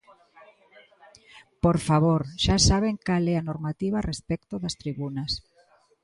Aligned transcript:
Por 1.63 1.77
favor, 1.87 2.21
xa 2.43 2.55
saben 2.69 2.95
cal 3.07 3.25
é 3.33 3.35
a 3.37 3.47
normativa 3.49 4.05
respecto 4.11 4.53
das 4.63 4.75
tribunas. 4.81 5.31